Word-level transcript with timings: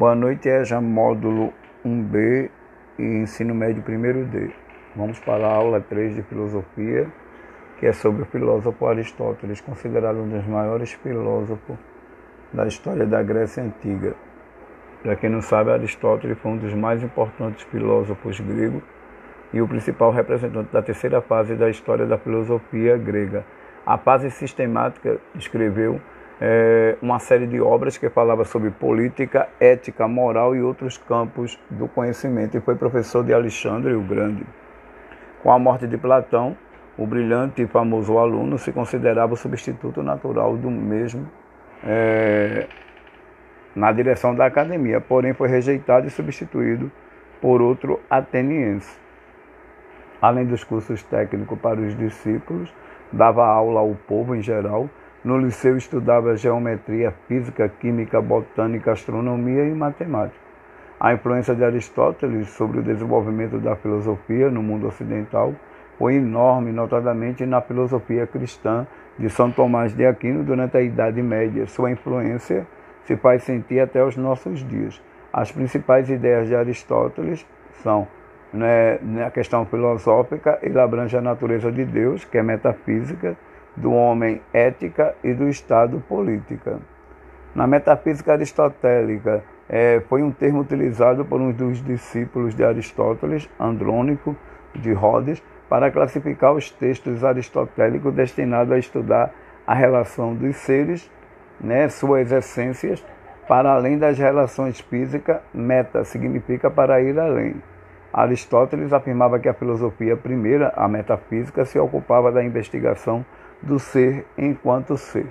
Boa 0.00 0.14
noite, 0.14 0.48
EJA 0.48 0.80
módulo 0.80 1.52
1B 1.84 2.48
e 2.98 3.02
ensino 3.02 3.54
médio 3.54 3.82
1D. 3.82 4.50
Vamos 4.96 5.18
para 5.18 5.46
a 5.46 5.52
aula 5.52 5.78
3 5.78 6.14
de 6.14 6.22
filosofia, 6.22 7.06
que 7.78 7.84
é 7.84 7.92
sobre 7.92 8.22
o 8.22 8.24
filósofo 8.24 8.86
Aristóteles, 8.86 9.60
considerado 9.60 10.16
um 10.16 10.26
dos 10.26 10.46
maiores 10.46 10.94
filósofos 10.94 11.76
da 12.50 12.66
história 12.66 13.04
da 13.04 13.22
Grécia 13.22 13.62
Antiga. 13.62 14.14
Para 15.02 15.16
quem 15.16 15.28
não 15.28 15.42
sabe, 15.42 15.70
Aristóteles 15.70 16.38
foi 16.38 16.52
um 16.52 16.56
dos 16.56 16.72
mais 16.72 17.02
importantes 17.02 17.62
filósofos 17.64 18.40
gregos 18.40 18.82
e 19.52 19.60
o 19.60 19.68
principal 19.68 20.12
representante 20.12 20.72
da 20.72 20.80
terceira 20.80 21.20
fase 21.20 21.54
da 21.56 21.68
história 21.68 22.06
da 22.06 22.16
filosofia 22.16 22.96
grega. 22.96 23.44
A 23.84 23.98
fase 23.98 24.30
sistemática 24.30 25.18
escreveu 25.34 26.00
é, 26.40 26.96
uma 27.02 27.18
série 27.18 27.46
de 27.46 27.60
obras 27.60 27.98
que 27.98 28.08
falava 28.08 28.44
sobre 28.44 28.70
política, 28.70 29.48
ética, 29.60 30.08
moral 30.08 30.56
e 30.56 30.62
outros 30.62 30.96
campos 30.96 31.60
do 31.68 31.86
conhecimento 31.86 32.56
e 32.56 32.60
foi 32.60 32.74
professor 32.76 33.22
de 33.22 33.34
Alexandre 33.34 33.92
o 33.92 34.00
Grande. 34.00 34.46
Com 35.42 35.52
a 35.52 35.58
morte 35.58 35.86
de 35.86 35.98
Platão, 35.98 36.56
o 36.96 37.06
brilhante 37.06 37.62
e 37.62 37.66
famoso 37.66 38.18
aluno 38.18 38.56
se 38.56 38.72
considerava 38.72 39.34
o 39.34 39.36
substituto 39.36 40.02
natural 40.02 40.56
do 40.56 40.70
mesmo 40.70 41.30
é, 41.84 42.66
na 43.74 43.92
direção 43.92 44.34
da 44.34 44.46
academia, 44.46 45.00
porém 45.00 45.34
foi 45.34 45.48
rejeitado 45.48 46.06
e 46.06 46.10
substituído 46.10 46.90
por 47.40 47.60
outro 47.60 48.00
ateniense. 48.08 48.98
Além 50.20 50.46
dos 50.46 50.64
cursos 50.64 51.02
técnicos 51.02 51.58
para 51.58 51.80
os 51.80 51.96
discípulos, 51.96 52.72
dava 53.12 53.46
aula 53.46 53.80
ao 53.80 53.94
povo 54.06 54.34
em 54.34 54.42
geral 54.42 54.88
no 55.24 55.38
liceu 55.38 55.76
estudava 55.76 56.36
geometria, 56.36 57.12
física, 57.28 57.68
química, 57.68 58.20
botânica, 58.20 58.92
astronomia 58.92 59.64
e 59.64 59.74
matemática. 59.74 60.40
A 60.98 61.14
influência 61.14 61.54
de 61.54 61.64
Aristóteles 61.64 62.48
sobre 62.50 62.80
o 62.80 62.82
desenvolvimento 62.82 63.58
da 63.58 63.76
filosofia 63.76 64.50
no 64.50 64.62
mundo 64.62 64.86
ocidental 64.86 65.54
foi 65.98 66.14
enorme, 66.14 66.72
notadamente 66.72 67.44
na 67.44 67.60
filosofia 67.60 68.26
cristã 68.26 68.86
de 69.18 69.28
São 69.28 69.50
Tomás 69.50 69.94
de 69.94 70.06
Aquino 70.06 70.42
durante 70.42 70.76
a 70.76 70.82
Idade 70.82 71.22
Média. 71.22 71.66
Sua 71.66 71.90
influência 71.90 72.66
se 73.04 73.16
faz 73.16 73.42
sentir 73.42 73.80
até 73.80 74.02
os 74.02 74.16
nossos 74.16 74.66
dias. 74.66 75.00
As 75.32 75.52
principais 75.52 76.08
ideias 76.08 76.48
de 76.48 76.54
Aristóteles 76.54 77.46
são 77.82 78.08
né, 78.52 78.98
na 79.02 79.30
questão 79.30 79.64
filosófica, 79.66 80.58
ele 80.62 80.78
abrange 80.78 81.16
a 81.16 81.20
natureza 81.20 81.70
de 81.70 81.84
Deus, 81.84 82.24
que 82.24 82.38
é 82.38 82.42
metafísica, 82.42 83.36
do 83.76 83.92
homem 83.92 84.40
ética 84.52 85.14
e 85.22 85.32
do 85.32 85.48
Estado 85.48 86.02
política. 86.08 86.78
Na 87.54 87.66
metafísica 87.66 88.32
aristotélica, 88.32 89.42
é, 89.68 90.00
foi 90.08 90.22
um 90.22 90.32
termo 90.32 90.60
utilizado 90.60 91.24
por 91.24 91.40
um 91.40 91.52
dos 91.52 91.82
discípulos 91.84 92.54
de 92.54 92.64
Aristóteles, 92.64 93.48
Andrônico 93.58 94.36
de 94.74 94.92
Rhodes, 94.92 95.42
para 95.68 95.90
classificar 95.90 96.52
os 96.52 96.70
textos 96.70 97.22
aristotélicos 97.24 98.12
destinados 98.12 98.72
a 98.72 98.78
estudar 98.78 99.32
a 99.66 99.74
relação 99.74 100.34
dos 100.34 100.56
seres, 100.56 101.08
né, 101.60 101.88
suas 101.88 102.32
essências, 102.32 103.04
para 103.46 103.72
além 103.72 103.98
das 103.98 104.18
relações 104.18 104.80
físicas, 104.80 105.40
meta 105.54 106.04
significa 106.04 106.70
para 106.70 107.00
ir 107.00 107.18
além. 107.18 107.56
Aristóteles 108.12 108.92
afirmava 108.92 109.38
que 109.38 109.48
a 109.48 109.54
filosofia 109.54 110.16
primeira, 110.16 110.72
a 110.76 110.88
metafísica, 110.88 111.64
se 111.64 111.78
ocupava 111.78 112.32
da 112.32 112.42
investigação 112.42 113.24
do 113.62 113.78
ser 113.78 114.26
enquanto 114.36 114.96
ser. 114.96 115.26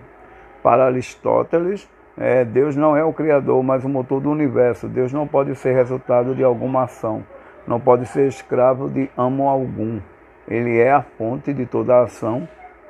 Para 0.62 0.86
Aristóteles, 0.86 1.90
é, 2.18 2.44
Deus 2.44 2.76
não 2.76 2.98
é 2.98 3.04
o 3.04 3.14
Criador, 3.14 3.64
mas 3.64 3.86
o 3.86 3.90
motor 3.90 4.20
do 4.20 4.30
universo. 4.30 4.88
Deus 4.88 5.14
não 5.14 5.26
pode 5.26 5.56
ser 5.56 5.74
resultado 5.74 6.36
de 6.36 6.44
alguma 6.44 6.84
ação, 6.84 7.24
não 7.66 7.80
pode 7.80 8.06
ser 8.08 8.28
escravo 8.28 8.90
de 8.90 9.10
amo 9.18 9.48
algum. 9.48 10.00
Ele 10.48 10.78
é 10.78 10.92
a 10.92 11.02
fonte 11.02 11.54
de 11.54 11.66
toda 11.66 12.02
ação, 12.02 12.48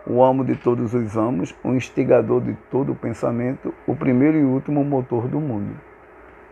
o 0.08 0.24
amo 0.24 0.44
de 0.44 0.56
todos 0.56 0.94
os 0.94 1.16
amos, 1.16 1.56
o 1.64 1.74
instigador 1.74 2.42
de 2.42 2.54
todo 2.72 2.94
o 2.94 2.96
pensamento, 2.96 3.74
o 3.86 3.96
primeiro 3.96 4.38
e 4.38 4.44
último 4.44 4.84
motor 4.84 5.28
do 5.28 5.40
mundo. 5.40 5.76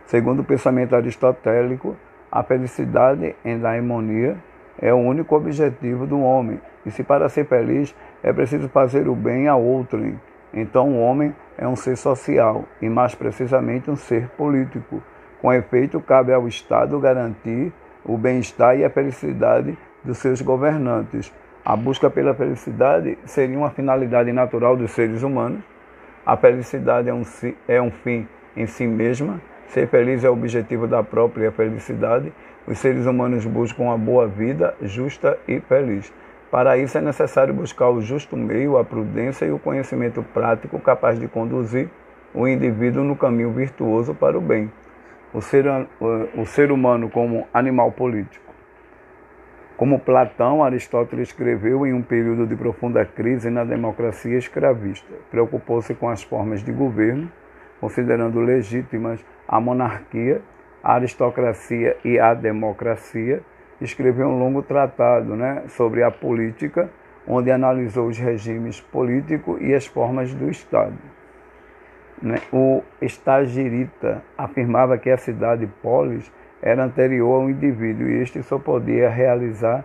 Segundo 0.06 0.40
o 0.40 0.44
pensamento 0.44 0.94
aristotélico, 0.94 1.96
a 2.30 2.42
felicidade 2.42 3.34
em 3.44 3.58
daimonia 3.58 4.36
é 4.80 4.94
o 4.94 4.98
único 4.98 5.34
objetivo 5.34 6.06
do 6.06 6.20
homem, 6.20 6.60
e 6.88 6.90
se 6.90 7.04
para 7.04 7.28
ser 7.28 7.44
feliz 7.44 7.94
é 8.22 8.32
preciso 8.32 8.68
fazer 8.68 9.08
o 9.08 9.14
bem 9.14 9.46
a 9.46 9.54
outrem, 9.54 10.18
então 10.52 10.88
o 10.88 11.00
homem 11.00 11.34
é 11.58 11.68
um 11.68 11.76
ser 11.76 11.96
social, 11.96 12.64
e 12.80 12.88
mais 12.88 13.14
precisamente 13.14 13.90
um 13.90 13.96
ser 13.96 14.28
político. 14.30 15.02
Com 15.40 15.52
efeito, 15.52 16.00
cabe 16.00 16.32
ao 16.32 16.48
Estado 16.48 16.98
garantir 16.98 17.72
o 18.04 18.16
bem-estar 18.16 18.76
e 18.78 18.84
a 18.84 18.90
felicidade 18.90 19.76
dos 20.02 20.18
seus 20.18 20.40
governantes. 20.40 21.32
A 21.62 21.76
busca 21.76 22.08
pela 22.08 22.34
felicidade 22.34 23.18
seria 23.26 23.58
uma 23.58 23.70
finalidade 23.70 24.32
natural 24.32 24.74
dos 24.74 24.90
seres 24.92 25.22
humanos. 25.22 25.60
A 26.24 26.36
felicidade 26.36 27.10
é 27.10 27.14
um, 27.14 27.22
é 27.68 27.82
um 27.82 27.90
fim 27.90 28.26
em 28.56 28.66
si 28.66 28.86
mesma. 28.86 29.40
Ser 29.68 29.86
feliz 29.88 30.24
é 30.24 30.30
o 30.30 30.32
objetivo 30.32 30.86
da 30.86 31.02
própria 31.02 31.52
felicidade 31.52 32.32
os 32.68 32.78
seres 32.80 33.06
humanos 33.06 33.46
buscam 33.46 33.90
a 33.90 33.96
boa 33.96 34.28
vida 34.28 34.74
justa 34.82 35.38
e 35.48 35.58
feliz. 35.58 36.12
Para 36.50 36.78
isso 36.78 36.96
é 36.96 37.00
necessário 37.00 37.52
buscar 37.52 37.90
o 37.90 38.00
justo 38.00 38.36
meio, 38.36 38.78
a 38.78 38.84
prudência 38.84 39.44
e 39.44 39.50
o 39.50 39.58
conhecimento 39.58 40.22
prático 40.22 40.78
capaz 40.80 41.18
de 41.18 41.28
conduzir 41.28 41.88
o 42.34 42.46
indivíduo 42.48 43.04
no 43.04 43.16
caminho 43.16 43.52
virtuoso 43.52 44.14
para 44.14 44.38
o 44.38 44.40
bem. 44.40 44.70
O 45.32 45.42
ser, 45.42 45.66
o 46.34 46.46
ser 46.46 46.72
humano 46.72 47.10
como 47.10 47.46
animal 47.52 47.92
político. 47.92 48.46
Como 49.76 50.00
Platão, 50.00 50.64
Aristóteles 50.64 51.28
escreveu 51.28 51.86
em 51.86 51.92
um 51.92 52.02
período 52.02 52.46
de 52.46 52.56
profunda 52.56 53.04
crise 53.04 53.50
na 53.50 53.62
democracia 53.62 54.38
escravista. 54.38 55.12
Preocupou-se 55.30 55.94
com 55.94 56.08
as 56.08 56.22
formas 56.22 56.64
de 56.64 56.72
governo, 56.72 57.30
considerando 57.78 58.40
legítimas 58.40 59.24
a 59.46 59.60
monarquia 59.60 60.42
a 60.82 60.94
aristocracia 60.94 61.96
e 62.04 62.18
a 62.18 62.34
democracia, 62.34 63.42
escreveu 63.80 64.28
um 64.28 64.38
longo 64.38 64.62
tratado 64.62 65.36
né, 65.36 65.64
sobre 65.68 66.02
a 66.02 66.10
política, 66.10 66.90
onde 67.26 67.50
analisou 67.50 68.08
os 68.08 68.18
regimes 68.18 68.80
políticos 68.80 69.60
e 69.60 69.74
as 69.74 69.86
formas 69.86 70.32
do 70.34 70.50
Estado. 70.50 70.96
Né. 72.20 72.36
O 72.52 72.82
estagirita 73.00 74.22
afirmava 74.36 74.98
que 74.98 75.10
a 75.10 75.16
cidade 75.16 75.68
polis 75.82 76.30
era 76.60 76.84
anterior 76.84 77.42
ao 77.42 77.50
indivíduo 77.50 78.08
e 78.08 78.22
este 78.22 78.42
só 78.42 78.58
podia 78.58 79.08
realizar 79.08 79.84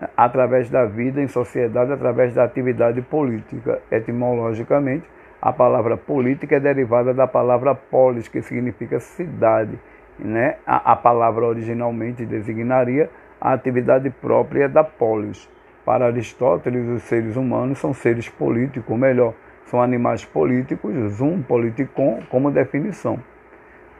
eh, 0.00 0.08
através 0.16 0.70
da 0.70 0.84
vida 0.84 1.20
em 1.20 1.26
sociedade, 1.26 1.92
através 1.92 2.32
da 2.34 2.44
atividade 2.44 3.02
política. 3.02 3.80
Etimologicamente, 3.90 5.04
a 5.42 5.52
palavra 5.52 5.96
política 5.96 6.56
é 6.56 6.60
derivada 6.60 7.12
da 7.12 7.26
palavra 7.26 7.74
polis, 7.74 8.28
que 8.28 8.40
significa 8.42 9.00
cidade, 9.00 9.78
né, 10.18 10.56
a, 10.66 10.92
a 10.92 10.96
palavra 10.96 11.44
originalmente 11.44 12.24
designaria 12.24 13.10
a 13.40 13.52
atividade 13.52 14.10
própria 14.10 14.68
da 14.68 14.82
polis. 14.82 15.48
Para 15.84 16.06
Aristóteles, 16.06 16.88
os 16.88 17.02
seres 17.04 17.36
humanos 17.36 17.78
são 17.78 17.94
seres 17.94 18.28
políticos, 18.28 18.90
ou 18.90 18.96
melhor, 18.96 19.34
são 19.66 19.80
animais 19.80 20.24
políticos, 20.24 20.94
zoom 21.12 21.42
politikon 21.42 22.22
como 22.28 22.50
definição. 22.50 23.20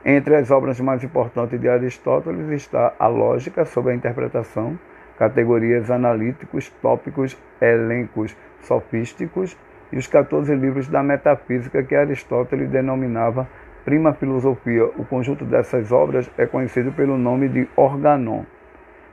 Entre 0.05 0.37
as 0.37 0.51
obras 0.51 0.81
mais 0.81 1.03
importantes 1.03 1.61
de 1.61 1.69
Aristóteles 1.69 2.49
está 2.51 2.95
a 2.99 3.07
Lógica 3.09 3.65
sobre 3.65 3.93
a 3.93 3.95
interpretação, 3.95 4.79
categorias 5.19 5.91
analíticos, 5.91 6.71
tópicos, 6.81 7.37
elencos 7.61 8.37
sofísticos 8.61 9.57
e 9.93 9.99
os 9.99 10.07
14 10.07 10.55
livros 10.55 10.89
da 10.89 11.03
metafísica 11.03 11.83
que 11.83 11.95
Aristóteles 11.95 12.69
denominava 12.69 13.49
Prima 13.87 14.13
Filosofia, 14.15 14.85
o 14.85 15.05
conjunto 15.05 15.45
dessas 15.45 15.93
obras 15.93 16.29
é 16.37 16.45
conhecido 16.45 16.91
pelo 16.91 17.17
nome 17.17 17.49
de 17.49 17.69
Organon. 17.77 18.43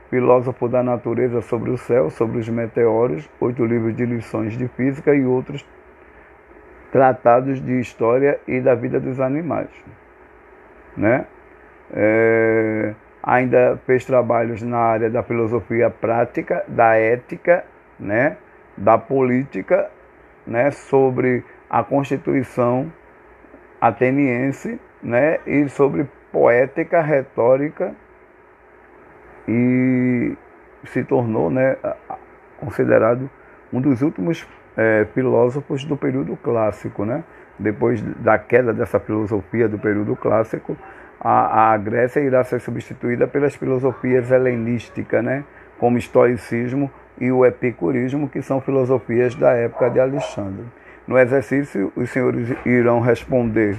Filósofo 0.09 0.67
da 0.67 0.81
natureza 0.81 1.43
sobre 1.43 1.69
o 1.69 1.77
céu, 1.77 2.09
sobre 2.09 2.39
os 2.39 2.49
meteoros, 2.49 3.29
oito 3.39 3.63
livros 3.63 3.95
de 3.95 4.03
lições 4.03 4.57
de 4.57 4.67
física 4.69 5.13
e 5.13 5.23
outros 5.23 5.63
tratados 6.91 7.63
de 7.63 7.79
história 7.79 8.39
e 8.47 8.59
da 8.59 8.73
vida 8.73 8.99
dos 8.99 9.19
animais. 9.19 9.69
Né? 10.97 11.27
É, 11.93 12.95
ainda 13.21 13.79
fez 13.85 14.03
trabalhos 14.05 14.63
na 14.63 14.79
área 14.79 15.07
da 15.07 15.21
filosofia 15.21 15.91
prática, 15.91 16.63
da 16.67 16.95
ética, 16.95 17.63
né? 17.99 18.37
da 18.75 18.97
política, 18.97 19.91
né? 20.47 20.71
sobre 20.71 21.43
a 21.69 21.83
constituição 21.83 22.91
ateniense, 23.87 24.79
né, 25.01 25.39
e 25.45 25.67
sobre 25.67 26.07
poética, 26.31 27.01
retórica 27.01 27.93
e 29.45 30.37
se 30.85 31.03
tornou, 31.03 31.49
né, 31.49 31.75
considerado 32.57 33.29
um 33.73 33.81
dos 33.81 34.01
últimos 34.01 34.47
é, 34.77 35.05
filósofos 35.13 35.83
do 35.83 35.97
período 35.97 36.37
clássico, 36.37 37.03
né? 37.03 37.25
Depois 37.59 38.01
da 38.01 38.37
queda 38.37 38.71
dessa 38.73 38.99
filosofia 38.99 39.67
do 39.67 39.77
período 39.77 40.15
clássico, 40.15 40.77
a, 41.19 41.73
a 41.73 41.77
Grécia 41.77 42.21
irá 42.21 42.41
ser 42.43 42.61
substituída 42.61 43.27
pelas 43.27 43.53
filosofias 43.53 44.31
helenísticas, 44.31 45.23
né? 45.23 45.43
como 45.77 45.97
estoicismo 45.97 46.89
e 47.19 47.31
o 47.31 47.45
epicurismo, 47.45 48.29
que 48.29 48.41
são 48.41 48.61
filosofias 48.61 49.35
da 49.35 49.51
época 49.51 49.89
de 49.89 49.99
Alexandre. 49.99 50.65
No 51.05 51.17
exercício, 51.17 51.91
os 51.97 52.09
senhores 52.11 52.55
irão 52.65 53.01
responder. 53.01 53.77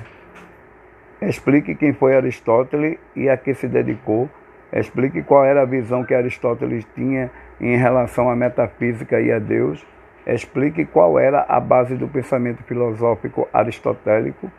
Explique 1.23 1.75
quem 1.75 1.95
foi 1.95 2.15
Aristóteles 2.15 2.99
e 3.17 3.31
a 3.31 3.37
que 3.37 3.55
se 3.55 3.67
dedicou. 3.67 4.29
Explique 4.71 5.23
qual 5.23 5.43
era 5.43 5.63
a 5.63 5.65
visão 5.65 6.05
que 6.05 6.13
Aristóteles 6.13 6.85
tinha 6.95 7.31
em 7.59 7.77
relação 7.77 8.29
à 8.29 8.37
metafísica 8.37 9.19
e 9.21 9.33
a 9.33 9.39
Deus. 9.39 9.87
Explique 10.27 10.85
qual 10.85 11.19
era 11.19 11.47
a 11.49 11.59
base 11.59 11.95
do 11.95 12.09
pensamento 12.09 12.63
filosófico 12.65 13.49
aristotélico. 13.53 14.51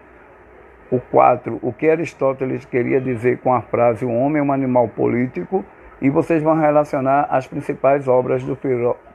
O 0.90 1.00
4. 1.00 1.60
O 1.62 1.72
que 1.72 1.88
Aristóteles 1.88 2.66
queria 2.66 3.00
dizer 3.00 3.40
com 3.40 3.54
a 3.54 3.62
frase 3.62 4.06
o 4.06 4.12
homem 4.12 4.40
é 4.40 4.44
um 4.44 4.52
animal 4.52 4.88
político 4.88 5.64
e 6.02 6.10
vocês 6.10 6.42
vão 6.42 6.60
relacionar 6.60 7.28
as 7.30 7.46
principais 7.46 8.08
obras 8.08 8.44
do 8.44 8.58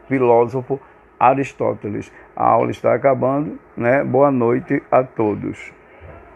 filósofo 0.07 0.81
Aristóteles. 1.21 2.11
A 2.35 2.49
aula 2.49 2.71
está 2.71 2.95
acabando, 2.95 3.59
né? 3.77 4.03
Boa 4.03 4.31
noite 4.31 4.83
a 4.91 5.05
todos. 5.05 5.80